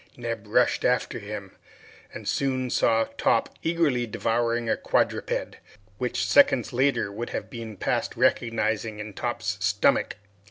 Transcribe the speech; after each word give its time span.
Neb 0.17 0.47
rushed 0.47 0.83
after 0.83 1.19
him, 1.19 1.51
and 2.11 2.27
soon 2.27 2.71
saw 2.71 3.03
Top 3.19 3.53
eagerly 3.61 4.07
devouring 4.07 4.67
a 4.67 4.75
quadruped, 4.75 5.57
which 5.99 6.23
ten 6.23 6.27
seconds 6.27 6.73
later 6.73 7.11
would 7.11 7.29
have 7.29 7.51
been 7.51 7.77
past 7.77 8.15
recognizing 8.17 8.97
in 8.97 9.13
Top's 9.13 9.63
stomach. 9.63 10.15